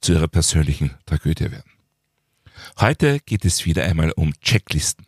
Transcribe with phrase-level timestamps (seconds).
[0.00, 1.70] zu ihrer persönlichen Tragödie werden.
[2.80, 5.06] Heute geht es wieder einmal um Checklisten.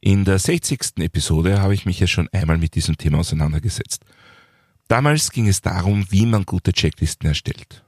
[0.00, 0.98] In der 60.
[0.98, 4.04] Episode habe ich mich ja schon einmal mit diesem Thema auseinandergesetzt.
[4.88, 7.84] Damals ging es darum, wie man gute Checklisten erstellt.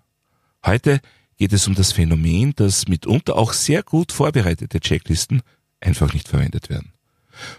[0.64, 1.00] Heute
[1.36, 5.42] geht es um das Phänomen, dass mitunter auch sehr gut vorbereitete Checklisten
[5.80, 6.92] einfach nicht verwendet werden.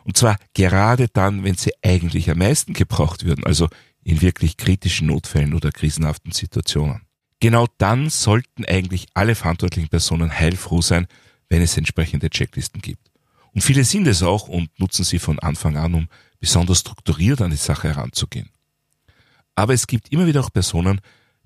[0.04, 3.68] Und zwar gerade dann, wenn sie eigentlich am meisten gebraucht würden, also
[4.04, 7.02] in wirklich kritischen Notfällen oder krisenhaften Situationen.
[7.44, 11.08] Genau dann sollten eigentlich alle verantwortlichen Personen heilfroh sein,
[11.50, 13.12] wenn es entsprechende Checklisten gibt.
[13.52, 16.08] Und viele sind es auch und nutzen sie von Anfang an, um
[16.40, 18.50] besonders strukturiert an die Sache heranzugehen.
[19.56, 21.02] Aber es gibt immer wieder auch Personen,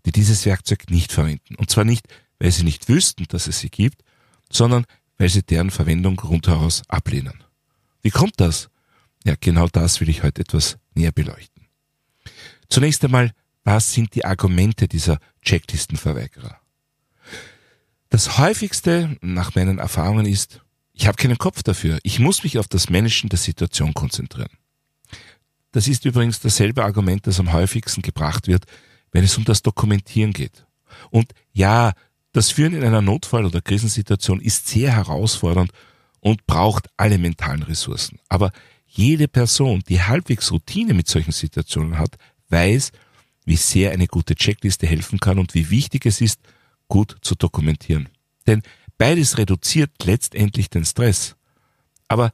[0.06, 1.56] die dieses Werkzeug nicht verwenden.
[1.56, 2.06] Und zwar nicht,
[2.38, 4.04] weil sie nicht wüssten, dass es sie gibt,
[4.52, 4.86] sondern
[5.18, 7.44] weil sie deren Verwendung rundheraus ablehnen.
[8.04, 8.70] Wie kommt das?
[9.26, 11.66] Ja, genau das will ich heute etwas näher beleuchten.
[12.70, 13.34] Zunächst einmal,
[13.68, 16.58] was sind die Argumente dieser Checklistenverweigerer?
[18.10, 20.62] Das häufigste nach meinen Erfahrungen ist,
[20.94, 22.00] ich habe keinen Kopf dafür.
[22.04, 24.52] Ich muss mich auf das Managen der Situation konzentrieren.
[25.74, 28.64] Das ist übrigens dasselbe Argument, das am häufigsten gebracht wird,
[29.12, 30.66] wenn es um das Dokumentieren geht.
[31.10, 31.92] Und ja,
[32.32, 35.72] das Führen in einer Notfall- oder Krisensituation ist sehr herausfordernd
[36.22, 38.20] und braucht alle mentalen Ressourcen.
[38.30, 38.52] Aber
[38.86, 42.16] jede Person, die halbwegs Routine mit solchen Situationen hat,
[42.48, 42.94] weiß,
[43.48, 46.42] wie sehr eine gute Checkliste helfen kann und wie wichtig es ist,
[46.90, 48.10] gut zu dokumentieren.
[48.46, 48.62] Denn
[48.98, 51.38] beides reduziert letztendlich den Stress,
[52.10, 52.34] aber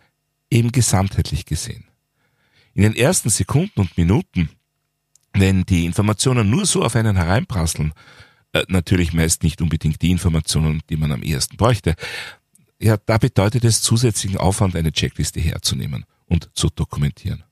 [0.49, 1.85] eben gesamtheitlich gesehen.
[2.73, 4.49] In den ersten Sekunden und Minuten,
[5.33, 7.93] wenn die Informationen nur so auf einen hereinprasseln,
[8.53, 11.95] äh, natürlich meist nicht unbedingt die Informationen, die man am ehesten bräuchte,
[12.81, 17.43] ja, da bedeutet es zusätzlichen Aufwand, eine Checkliste herzunehmen und zu dokumentieren.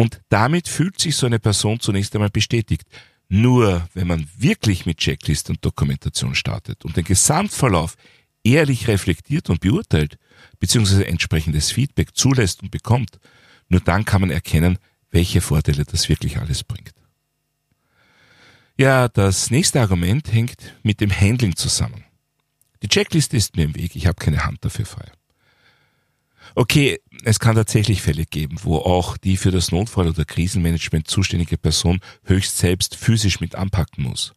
[0.00, 2.84] Und damit fühlt sich so eine Person zunächst einmal bestätigt.
[3.28, 7.96] Nur wenn man wirklich mit Checklist und Dokumentation startet und den Gesamtverlauf
[8.42, 10.16] ehrlich reflektiert und beurteilt,
[10.58, 13.20] beziehungsweise entsprechendes Feedback zulässt und bekommt,
[13.68, 14.78] nur dann kann man erkennen,
[15.10, 16.94] welche Vorteile das wirklich alles bringt.
[18.78, 22.06] Ja, das nächste Argument hängt mit dem Handling zusammen.
[22.82, 25.12] Die Checkliste ist mir im Weg, ich habe keine Hand dafür frei.
[26.54, 31.56] Okay, es kann tatsächlich Fälle geben, wo auch die für das Notfall- oder Krisenmanagement zuständige
[31.56, 34.34] Person höchst selbst physisch mit anpacken muss.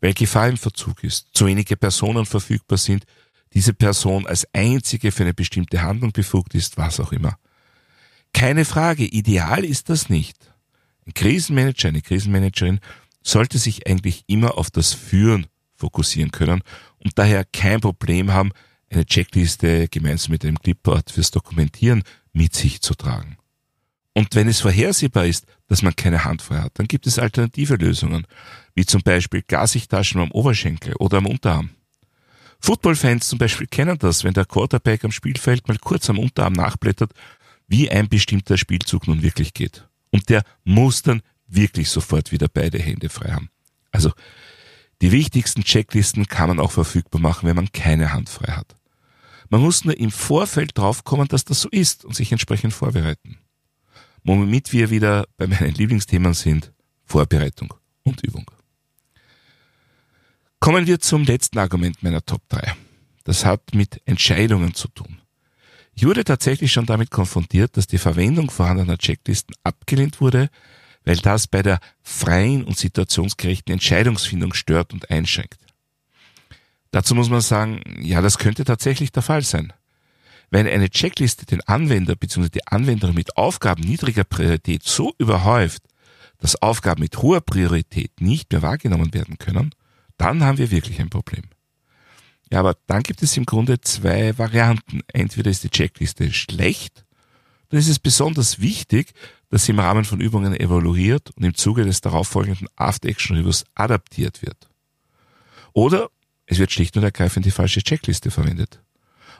[0.00, 3.04] Weil Gefahr im Verzug ist, zu wenige Personen verfügbar sind,
[3.54, 7.38] diese Person als einzige für eine bestimmte Handlung befugt ist, was auch immer.
[8.34, 10.36] Keine Frage, ideal ist das nicht.
[11.06, 12.80] Ein Krisenmanager, eine Krisenmanagerin
[13.22, 16.62] sollte sich eigentlich immer auf das Führen fokussieren können
[16.98, 18.52] und daher kein Problem haben,
[18.90, 22.02] eine Checkliste gemeinsam mit einem Clipboard fürs Dokumentieren
[22.32, 23.36] mit sich zu tragen.
[24.14, 27.74] Und wenn es vorhersehbar ist, dass man keine Hand frei hat, dann gibt es alternative
[27.74, 28.26] Lösungen,
[28.74, 31.70] wie zum Beispiel Glasigtaschen am Oberschenkel oder am Unterarm.
[32.60, 37.12] Footballfans zum Beispiel kennen das, wenn der Quarterback am Spielfeld mal kurz am Unterarm nachblättert,
[37.68, 39.86] wie ein bestimmter Spielzug nun wirklich geht.
[40.10, 43.50] Und der muss dann wirklich sofort wieder beide Hände frei haben.
[43.90, 44.12] Also
[45.02, 48.75] die wichtigsten Checklisten kann man auch verfügbar machen, wenn man keine Hand frei hat.
[49.48, 53.38] Man muss nur im Vorfeld draufkommen, dass das so ist und sich entsprechend vorbereiten.
[54.24, 56.72] Womit wir wieder bei meinen Lieblingsthemen sind,
[57.04, 58.50] Vorbereitung und Übung.
[60.58, 62.74] Kommen wir zum letzten Argument meiner Top 3.
[63.24, 65.20] Das hat mit Entscheidungen zu tun.
[65.94, 70.50] Ich wurde tatsächlich schon damit konfrontiert, dass die Verwendung vorhandener Checklisten abgelehnt wurde,
[71.04, 75.65] weil das bei der freien und situationsgerechten Entscheidungsfindung stört und einschränkt.
[76.90, 79.72] Dazu muss man sagen, ja, das könnte tatsächlich der Fall sein.
[80.50, 82.48] Wenn eine Checkliste den Anwender bzw.
[82.48, 85.82] die Anwenderin mit Aufgaben niedriger Priorität so überhäuft,
[86.38, 89.74] dass Aufgaben mit hoher Priorität nicht mehr wahrgenommen werden können,
[90.16, 91.44] dann haben wir wirklich ein Problem.
[92.50, 95.00] Ja, aber dann gibt es im Grunde zwei Varianten.
[95.12, 97.04] Entweder ist die Checkliste schlecht,
[97.70, 99.12] dann ist es besonders wichtig,
[99.50, 104.68] dass sie im Rahmen von Übungen evaluiert und im Zuge des darauffolgenden After-Action-Reviews adaptiert wird.
[105.72, 106.10] Oder
[106.46, 108.80] es wird schlicht und ergreifend die falsche Checkliste verwendet.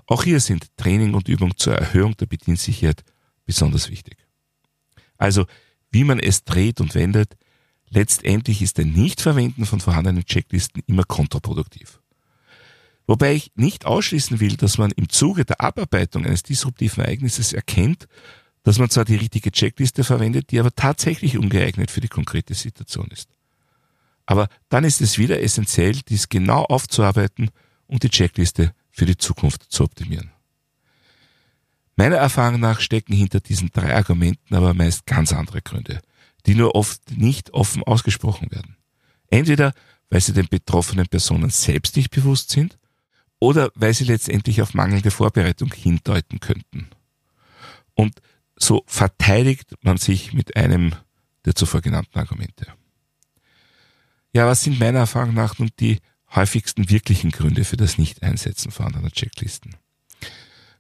[0.07, 3.05] Auch hier sind Training und Übung zur Erhöhung der Bediensicherheit
[3.45, 4.19] besonders wichtig.
[5.17, 5.47] Also,
[5.91, 7.37] wie man es dreht und wendet,
[7.89, 12.01] letztendlich ist ein Nichtverwenden von vorhandenen Checklisten immer kontraproduktiv.
[13.07, 18.09] Wobei ich nicht ausschließen will, dass man im Zuge der Abarbeitung eines disruptiven Ereignisses erkennt,
[18.65, 23.07] dass man zwar die richtige Checkliste verwendet, die aber tatsächlich ungeeignet für die konkrete Situation
[23.13, 23.36] ist.
[24.27, 27.51] Aber dann ist es wieder essentiell, dies genau aufzuarbeiten
[27.87, 30.33] und die Checkliste für die Zukunft zu optimieren.
[31.95, 36.01] Meiner Erfahrung nach stecken hinter diesen drei Argumenten aber meist ganz andere Gründe,
[36.45, 38.77] die nur oft nicht offen ausgesprochen werden.
[39.29, 39.73] Entweder
[40.11, 42.79] weil sie den betroffenen Personen selbst nicht bewusst sind
[43.39, 46.89] oder weil sie letztendlich auf mangelnde Vorbereitung hindeuten könnten.
[47.95, 48.21] Und
[48.57, 50.95] so verteidigt man sich mit einem
[51.45, 52.67] der zuvor genannten Argumente.
[54.37, 55.99] Ja, was sind meiner Erfahrung nach nun die
[56.35, 59.77] häufigsten wirklichen Gründe für das Nicht-Einsetzen vorhandener Checklisten?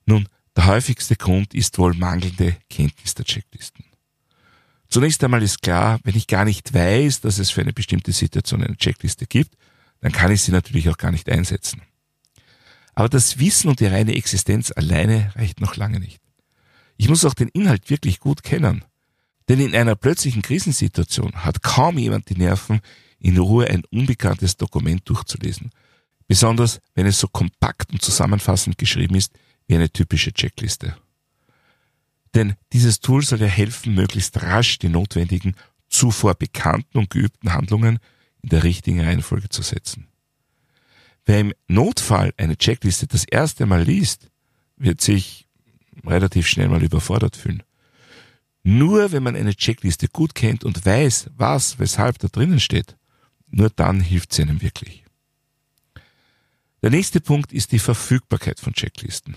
[0.05, 3.87] Nun, der häufigste Grund ist wohl mangelnde Kenntnis der Checklisten.
[4.91, 8.63] Zunächst einmal ist klar, wenn ich gar nicht weiß, dass es für eine bestimmte Situation
[8.63, 9.57] eine Checkliste gibt,
[10.03, 11.81] dann kann ich sie natürlich auch gar nicht einsetzen.
[12.93, 16.21] Aber das Wissen und die reine Existenz alleine reicht noch lange nicht.
[16.99, 18.85] Ich muss auch den Inhalt wirklich gut kennen.
[19.49, 22.83] Denn in einer plötzlichen Krisensituation hat kaum jemand die Nerven,
[23.27, 25.73] in Ruhe ein unbekanntes Dokument durchzulesen.
[26.29, 29.33] Besonders wenn es so kompakt und zusammenfassend geschrieben ist
[29.67, 30.97] wie eine typische Checkliste.
[32.35, 35.57] Denn dieses Tool soll ja helfen, möglichst rasch die notwendigen,
[35.89, 37.99] zuvor bekannten und geübten Handlungen
[38.43, 40.07] in der richtigen Reihenfolge zu setzen.
[41.25, 44.31] Wer im Notfall eine Checkliste das erste Mal liest,
[44.77, 45.49] wird sich
[46.05, 47.65] relativ schnell mal überfordert fühlen.
[48.63, 52.97] Nur wenn man eine Checkliste gut kennt und weiß, was, weshalb da drinnen steht,
[53.49, 55.05] nur dann hilft sie einem wirklich.
[56.83, 59.37] Der nächste Punkt ist die Verfügbarkeit von Checklisten.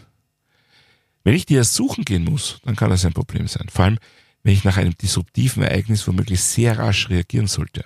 [1.24, 3.70] Wenn ich die erst suchen gehen muss, dann kann das ein Problem sein.
[3.70, 4.00] Vor allem,
[4.44, 7.86] wenn ich nach einem disruptiven Ereignis womöglich sehr rasch reagieren sollte.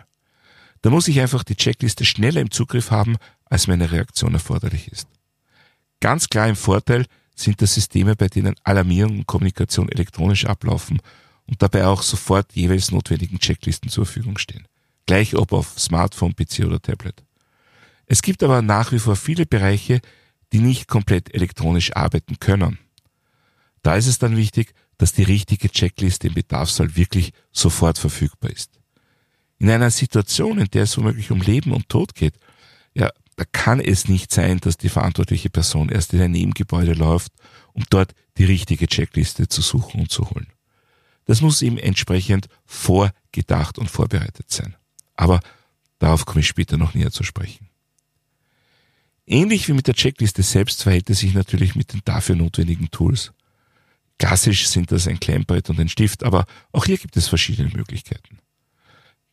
[0.82, 5.08] Da muss ich einfach die Checkliste schneller im Zugriff haben, als meine Reaktion erforderlich ist.
[6.00, 7.06] Ganz klar im Vorteil
[7.36, 11.00] sind das Systeme, bei denen Alarmierung und Kommunikation elektronisch ablaufen
[11.48, 14.68] und dabei auch sofort jeweils notwendigen Checklisten zur Verfügung stehen.
[15.06, 17.24] Gleich ob auf Smartphone, PC oder Tablet.
[18.06, 20.02] Es gibt aber nach wie vor viele Bereiche,
[20.52, 22.80] die nicht komplett elektronisch arbeiten können.
[23.82, 28.80] Da ist es dann wichtig, dass die richtige Checkliste im Bedarfsfall wirklich sofort verfügbar ist.
[29.60, 32.36] In einer Situation, in der es womöglich um Leben und Tod geht,
[32.94, 37.32] ja, da kann es nicht sein, dass die verantwortliche Person erst in ein Nebengebäude läuft,
[37.74, 40.48] um dort die richtige Checkliste zu suchen und zu holen.
[41.26, 44.76] Das muss ihm entsprechend vorgedacht und vorbereitet sein.
[45.16, 45.40] Aber
[46.00, 47.70] darauf komme ich später noch näher zu sprechen.
[49.26, 53.32] Ähnlich wie mit der Checkliste selbst verhält es sich natürlich mit den dafür notwendigen Tools.
[54.20, 58.40] Klassisch sind das ein Klemmbrett und ein Stift, aber auch hier gibt es verschiedene Möglichkeiten.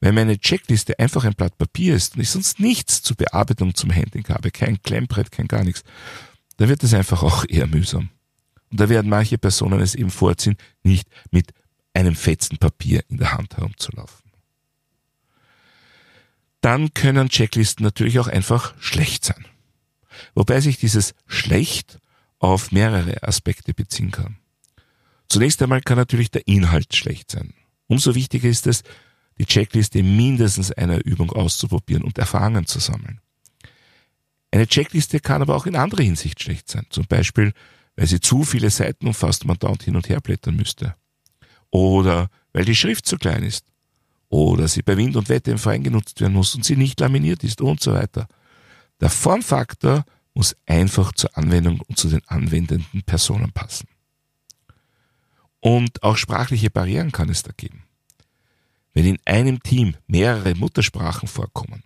[0.00, 3.94] Wenn meine Checkliste einfach ein Blatt Papier ist und ich sonst nichts zur Bearbeitung zum
[3.94, 5.82] Handling habe, kein Klemmbrett, kein gar nichts,
[6.56, 8.08] dann wird es einfach auch eher mühsam.
[8.70, 11.52] Und da werden manche Personen es eben vorziehen, nicht mit
[11.92, 14.19] einem fetzen Papier in der Hand herumzulaufen.
[16.60, 19.46] Dann können Checklisten natürlich auch einfach schlecht sein.
[20.34, 21.98] Wobei sich dieses schlecht
[22.38, 24.36] auf mehrere Aspekte beziehen kann.
[25.28, 27.54] Zunächst einmal kann natürlich der Inhalt schlecht sein.
[27.86, 28.82] Umso wichtiger ist es,
[29.38, 33.20] die Checkliste mindestens einer Übung auszuprobieren und Erfahrungen zu sammeln.
[34.50, 36.86] Eine Checkliste kann aber auch in anderer Hinsicht schlecht sein.
[36.90, 37.52] Zum Beispiel,
[37.96, 40.96] weil sie zu viele Seiten umfasst und man dort hin und her blättern müsste.
[41.70, 43.64] Oder weil die Schrift zu klein ist.
[44.30, 47.44] Oder sie bei Wind und Wetter im Freien genutzt werden muss und sie nicht laminiert
[47.44, 48.28] ist und so weiter.
[49.00, 53.88] Der Formfaktor muss einfach zur Anwendung und zu den anwendenden Personen passen.
[55.58, 57.82] Und auch sprachliche Barrieren kann es da geben.
[58.94, 61.82] Wenn in einem Team mehrere Muttersprachen vorkommen,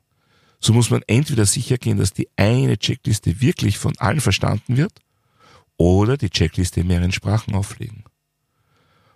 [0.61, 5.01] so muss man entweder sicher gehen, dass die eine Checkliste wirklich von allen verstanden wird
[5.77, 8.05] oder die Checkliste in mehreren Sprachen auflegen.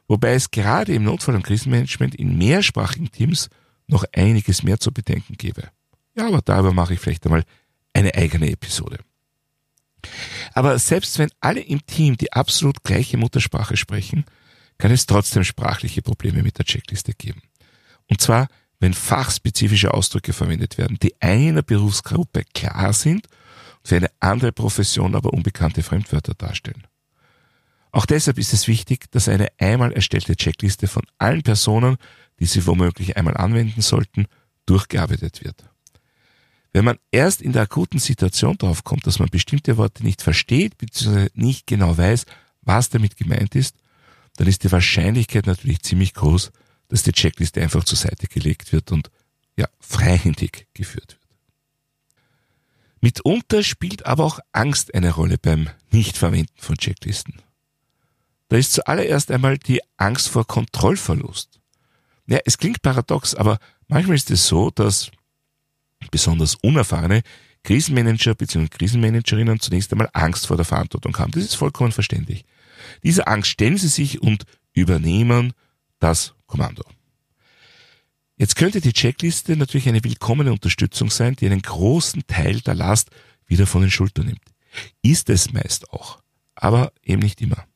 [0.09, 3.51] Wobei es gerade im Notfall- und Krisenmanagement in mehrsprachigen Teams
[3.87, 5.69] noch einiges mehr zu bedenken gäbe.
[6.17, 7.45] Ja, aber darüber mache ich vielleicht einmal
[7.93, 8.99] eine eigene Episode.
[10.55, 14.25] Aber selbst wenn alle im Team die absolut gleiche Muttersprache sprechen,
[14.79, 17.43] kann es trotzdem sprachliche Probleme mit der Checkliste geben.
[18.09, 18.49] Und zwar,
[18.81, 23.27] wenn fachspezifische Ausdrücke verwendet werden, die einer Berufsgruppe klar sind
[23.83, 26.87] für eine andere Profession aber unbekannte Fremdwörter darstellen.
[27.91, 31.97] Auch deshalb ist es wichtig, dass eine einmal erstellte Checkliste von allen Personen,
[32.39, 34.27] die sie womöglich einmal anwenden sollten,
[34.67, 35.65] durchgearbeitet wird.
[36.73, 40.77] Wenn man erst in der akuten Situation darauf kommt, dass man bestimmte Worte nicht versteht
[40.77, 41.29] bzw.
[41.35, 42.27] nicht genau weiß,
[42.61, 43.77] was damit gemeint ist,
[44.37, 46.53] dann ist die Wahrscheinlichkeit natürlich ziemlich groß,
[46.89, 49.11] dass die Checkliste einfach zur Seite gelegt wird und
[49.57, 51.19] ja, freihändig geführt wird.
[53.01, 57.41] Mitunter spielt aber auch Angst eine Rolle beim Nichtverwenden von Checklisten.
[58.49, 61.61] Da ist zuallererst einmal die Angst vor Kontrollverlust.
[62.27, 65.11] Ja, es klingt paradox, aber manchmal ist es so, dass
[66.11, 67.23] besonders unerfahrene
[67.63, 68.69] Krisenmanager bzw.
[68.69, 71.33] Krisenmanagerinnen zunächst einmal Angst vor der Verantwortung haben.
[71.33, 72.45] Das ist vollkommen verständlich.
[73.03, 75.53] Diese Angst stellen sie sich und übernehmen
[75.99, 76.85] das Kommando.
[78.37, 83.11] Jetzt könnte die Checkliste natürlich eine willkommene Unterstützung sein, die einen großen Teil der Last
[83.47, 84.45] wieder von den Schultern nimmt.
[85.03, 86.23] Ist es meist auch,
[86.55, 87.67] aber eben nicht immer.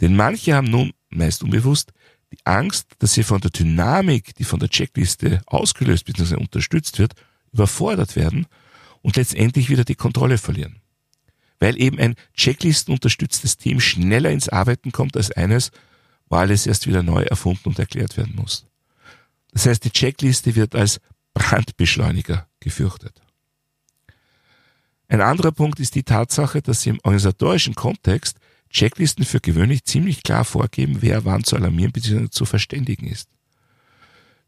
[0.00, 1.92] Denn manche haben nun, meist unbewusst,
[2.32, 6.36] die Angst, dass sie von der Dynamik, die von der Checkliste ausgelöst bzw.
[6.36, 7.14] unterstützt wird,
[7.52, 8.46] überfordert werden
[9.02, 10.80] und letztendlich wieder die Kontrolle verlieren.
[11.60, 15.70] Weil eben ein checklistenunterstütztes Team schneller ins Arbeiten kommt als eines,
[16.28, 18.66] wo alles erst wieder neu erfunden und erklärt werden muss.
[19.52, 21.00] Das heißt, die Checkliste wird als
[21.32, 23.22] Brandbeschleuniger gefürchtet.
[25.06, 28.38] Ein anderer Punkt ist die Tatsache, dass im organisatorischen Kontext
[28.74, 32.28] Checklisten für gewöhnlich ziemlich klar vorgeben, wer wann zu alarmieren bzw.
[32.28, 33.30] zu verständigen ist.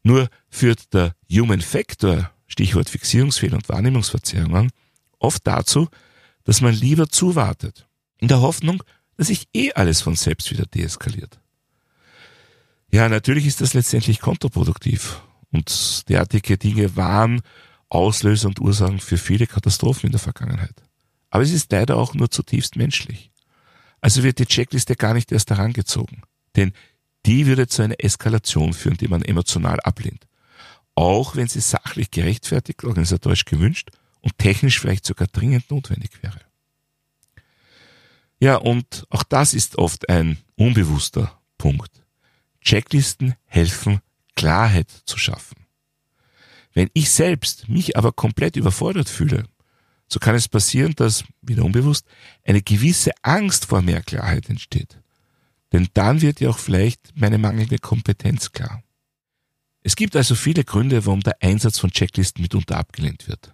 [0.03, 4.71] Nur führt der Human Factor, Stichwort Fixierungsfehler und Wahrnehmungsverzerrungen,
[5.17, 5.87] oft dazu,
[6.43, 7.87] dass man lieber zuwartet,
[8.19, 8.83] in der Hoffnung,
[9.15, 11.39] dass sich eh alles von selbst wieder deeskaliert.
[12.91, 17.41] Ja, natürlich ist das letztendlich kontraproduktiv und derartige Dinge waren
[17.89, 20.83] Auslöser und Ursachen für viele Katastrophen in der Vergangenheit.
[21.29, 23.31] Aber es ist leider auch nur zutiefst menschlich.
[24.01, 26.21] Also wird die Checkliste gar nicht erst herangezogen.
[26.55, 26.73] Denn
[27.25, 30.27] die würde zu einer Eskalation führen, die man emotional ablehnt.
[30.95, 33.89] Auch wenn sie sachlich gerechtfertigt, organisatorisch gewünscht
[34.21, 36.39] und technisch vielleicht sogar dringend notwendig wäre.
[38.39, 41.91] Ja, und auch das ist oft ein unbewusster Punkt.
[42.61, 43.99] Checklisten helfen,
[44.35, 45.65] Klarheit zu schaffen.
[46.73, 49.45] Wenn ich selbst mich aber komplett überfordert fühle,
[50.07, 52.05] so kann es passieren, dass, wieder unbewusst,
[52.43, 54.99] eine gewisse Angst vor mehr Klarheit entsteht.
[55.73, 58.83] Denn dann wird ja auch vielleicht meine mangelnde Kompetenz klar.
[59.83, 63.53] Es gibt also viele Gründe, warum der Einsatz von Checklisten mitunter abgelehnt wird.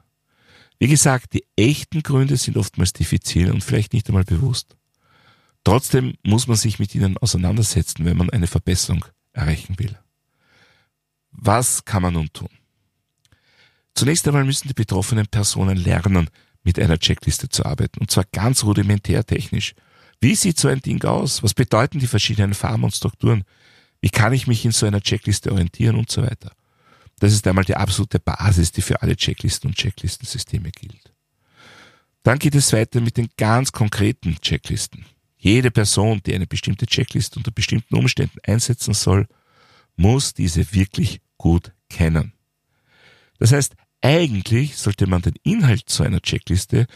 [0.79, 4.75] Wie gesagt, die echten Gründe sind oftmals diffizil und vielleicht nicht einmal bewusst.
[5.63, 9.97] Trotzdem muss man sich mit ihnen auseinandersetzen, wenn man eine Verbesserung erreichen will.
[11.31, 12.49] Was kann man nun tun?
[13.95, 16.29] Zunächst einmal müssen die betroffenen Personen lernen,
[16.63, 17.99] mit einer Checkliste zu arbeiten.
[17.99, 19.75] Und zwar ganz rudimentär technisch.
[20.21, 21.43] Wie sieht so ein Ding aus?
[21.43, 23.43] Was bedeuten die verschiedenen Farben und Strukturen?
[24.01, 26.51] Wie kann ich mich in so einer Checkliste orientieren und so weiter?
[27.19, 31.13] Das ist einmal die absolute Basis, die für alle Checklisten und Checklistensysteme gilt.
[32.23, 35.05] Dann geht es weiter mit den ganz konkreten Checklisten.
[35.37, 39.27] Jede Person, die eine bestimmte Checkliste unter bestimmten Umständen einsetzen soll,
[39.97, 42.33] muss diese wirklich gut kennen.
[43.39, 46.87] Das heißt, eigentlich sollte man den Inhalt zu einer Checkliste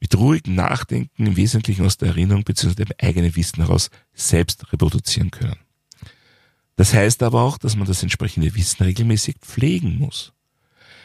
[0.00, 2.74] mit ruhigem Nachdenken im Wesentlichen aus der Erinnerung bzw.
[2.74, 5.56] dem eigenen Wissen heraus selbst reproduzieren können.
[6.74, 10.32] Das heißt aber auch, dass man das entsprechende Wissen regelmäßig pflegen muss.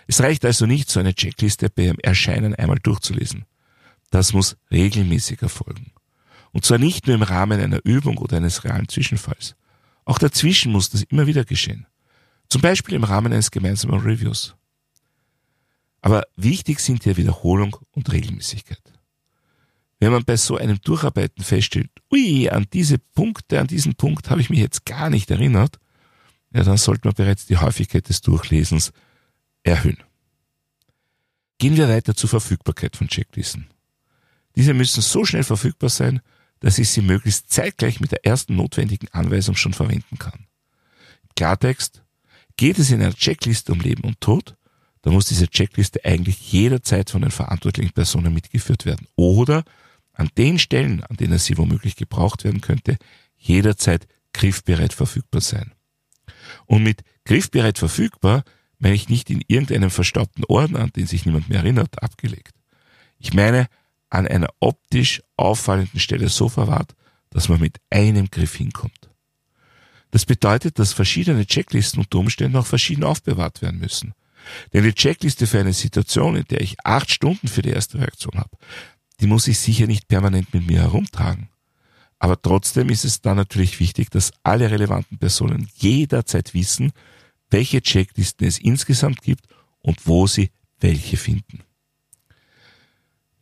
[0.08, 3.46] Es reicht also nicht, so eine Checkliste beim Erscheinen einmal durchzulesen.
[4.10, 5.94] Das muss regelmäßig erfolgen.
[6.52, 9.56] Und zwar nicht nur im Rahmen einer Übung oder eines realen Zwischenfalls.
[10.06, 11.86] Auch dazwischen muss das immer wieder geschehen.
[12.50, 14.56] Zum Beispiel im Rahmen eines gemeinsamen Reviews.
[16.02, 18.82] Aber wichtig sind hier Wiederholung und Regelmäßigkeit.
[20.00, 24.42] Wenn man bei so einem Durcharbeiten feststellt, ui, an diese Punkte, an diesen Punkt habe
[24.42, 25.78] ich mich jetzt gar nicht erinnert,
[26.54, 28.92] ja, dann sollte man bereits die Häufigkeit des Durchlesens
[29.64, 30.04] erhöhen.
[31.60, 33.68] Gehen wir weiter zur Verfügbarkeit von Checklisten.
[34.56, 36.22] Diese müssen so schnell verfügbar sein,
[36.60, 40.48] dass ich sie möglichst zeitgleich mit der ersten notwendigen Anweisung schon verwenden kann.
[41.36, 42.04] Klartext,
[42.58, 44.56] geht es in einer Checkliste um Leben und Tod,
[45.02, 49.08] dann muss diese Checkliste eigentlich jederzeit von den verantwortlichen Personen mitgeführt werden.
[49.16, 49.64] Oder
[50.14, 52.98] an den Stellen, an denen sie womöglich gebraucht werden könnte,
[53.38, 55.74] jederzeit griffbereit verfügbar sein.
[56.66, 58.44] Und mit griffbereit verfügbar
[58.78, 62.56] meine ich nicht in irgendeinem verstaubten Ordner, an den sich niemand mehr erinnert, abgelegt.
[63.20, 63.68] Ich meine
[64.10, 66.96] an einer optisch auffallenden Stelle so verwahrt,
[67.30, 69.10] dass man mit einem Griff hinkommt.
[70.12, 74.14] Das bedeutet, dass verschiedene Checklisten unter Umständen auch verschieden aufbewahrt werden müssen.
[74.74, 78.36] Denn die Checkliste für eine Situation, in der ich acht Stunden für die erste Reaktion
[78.36, 78.58] habe,
[79.20, 81.50] die muss ich sicher nicht permanent mit mir herumtragen.
[82.20, 86.92] Aber trotzdem ist es dann natürlich wichtig, dass alle relevanten Personen jederzeit wissen,
[87.50, 89.46] welche Checklisten es insgesamt gibt
[89.80, 91.64] und wo sie welche finden.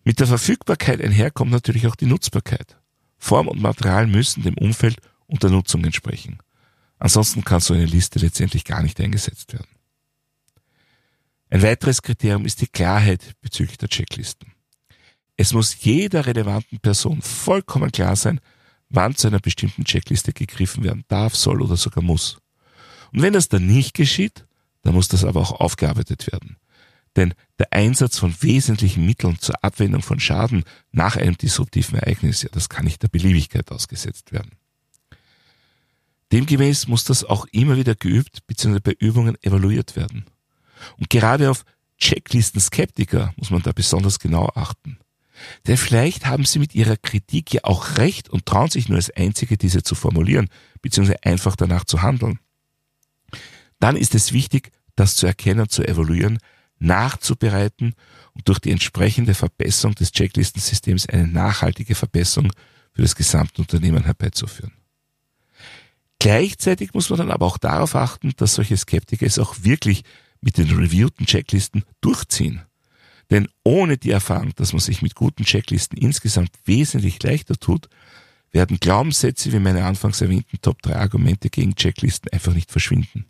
[0.03, 2.77] Mit der Verfügbarkeit einherkommt natürlich auch die Nutzbarkeit.
[3.17, 6.39] Form und Material müssen dem Umfeld und der Nutzung entsprechen.
[6.97, 9.67] Ansonsten kann so eine Liste letztendlich gar nicht eingesetzt werden.
[11.49, 14.53] Ein weiteres Kriterium ist die Klarheit bezüglich der Checklisten.
[15.35, 18.39] Es muss jeder relevanten Person vollkommen klar sein,
[18.89, 22.39] wann zu einer bestimmten Checkliste gegriffen werden darf, soll oder sogar muss.
[23.11, 24.45] Und wenn das dann nicht geschieht,
[24.83, 26.57] dann muss das aber auch aufgearbeitet werden.
[27.15, 32.49] Denn der Einsatz von wesentlichen Mitteln zur Abwendung von Schaden nach einem disruptiven Ereignis, ja,
[32.51, 34.51] das kann nicht der Beliebigkeit ausgesetzt werden.
[36.31, 38.79] Demgemäß muss das auch immer wieder geübt bzw.
[38.79, 40.25] bei Übungen evaluiert werden.
[40.97, 41.65] Und gerade auf
[41.97, 44.99] Checklisten-Skeptiker muss man da besonders genau achten.
[45.67, 49.09] Denn vielleicht haben sie mit ihrer Kritik ja auch recht und trauen sich nur als
[49.09, 50.49] Einzige, diese zu formulieren,
[50.81, 51.15] bzw.
[51.21, 52.39] einfach danach zu handeln.
[53.79, 56.39] Dann ist es wichtig, das zu erkennen, zu evaluieren,
[56.79, 57.93] nachzubereiten
[58.33, 62.51] und durch die entsprechende Verbesserung des Checklistensystems eine nachhaltige Verbesserung
[62.91, 64.73] für das gesamte Unternehmen herbeizuführen.
[66.19, 70.03] Gleichzeitig muss man dann aber auch darauf achten, dass solche Skeptiker es auch wirklich
[70.41, 72.61] mit den reviewten Checklisten durchziehen.
[73.29, 77.89] Denn ohne die Erfahrung, dass man sich mit guten Checklisten insgesamt wesentlich leichter tut,
[78.51, 83.25] werden Glaubenssätze wie meine anfangs erwähnten Top 3 Argumente gegen Checklisten einfach nicht verschwinden.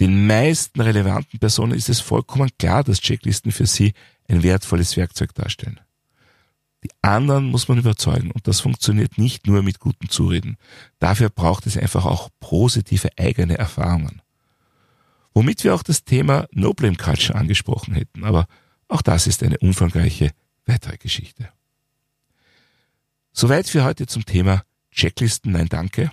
[0.00, 3.92] Den meisten relevanten Personen ist es vollkommen klar, dass Checklisten für sie
[4.28, 5.80] ein wertvolles Werkzeug darstellen.
[6.84, 10.56] Die anderen muss man überzeugen und das funktioniert nicht nur mit guten Zureden.
[11.00, 14.22] Dafür braucht es einfach auch positive eigene Erfahrungen.
[15.38, 18.48] Womit wir auch das Thema No Blame Culture angesprochen hätten, aber
[18.88, 20.32] auch das ist eine umfangreiche
[20.66, 21.50] weitere Geschichte.
[23.32, 26.10] Soweit für heute zum Thema Checklisten, nein danke.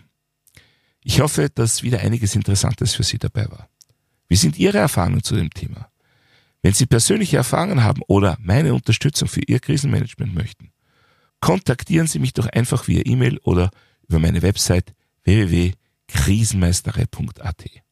[1.02, 3.68] Ich hoffe, dass wieder einiges Interessantes für Sie dabei war.
[4.28, 5.90] Wie sind Ihre Erfahrungen zu dem Thema?
[6.62, 10.72] Wenn Sie persönliche Erfahrungen haben oder meine Unterstützung für Ihr Krisenmanagement möchten,
[11.40, 13.72] kontaktieren Sie mich doch einfach via E-Mail oder
[14.08, 17.85] über meine Website www.krisenmeisterei.at.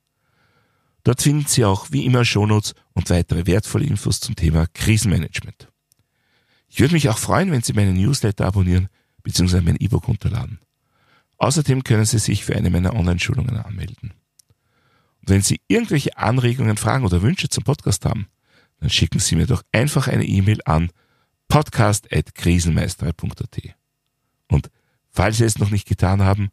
[1.04, 5.68] Dort finden Sie auch wie immer Shownotes und weitere wertvolle Infos zum Thema Krisenmanagement.
[6.70, 8.88] Ich würde mich auch freuen, wenn Sie meinen Newsletter abonnieren
[9.24, 9.60] bzw.
[9.62, 10.60] mein E-Book runterladen.
[11.38, 14.14] Außerdem können Sie sich für eine meiner Online-Schulungen anmelden.
[15.20, 18.28] Und wenn Sie irgendwelche Anregungen, Fragen oder Wünsche zum Podcast haben,
[18.80, 20.90] dann schicken Sie mir doch einfach eine E-Mail an
[21.50, 23.76] podcast.krisenmeisterei.at.
[24.50, 24.72] Und
[25.12, 26.50] falls Sie es noch nicht getan haben,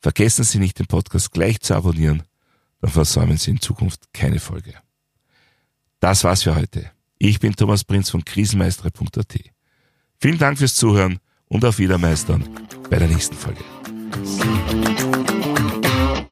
[0.00, 2.22] vergessen Sie nicht, den Podcast gleich zu abonnieren,
[2.80, 4.74] dann versäumen Sie in Zukunft keine Folge.
[6.00, 6.90] Das war's für heute.
[7.18, 9.38] Ich bin Thomas Prinz von krisenmeisterei.at.
[10.18, 12.48] Vielen Dank fürs Zuhören und auf Wiedermeistern
[12.88, 13.64] bei der nächsten Folge.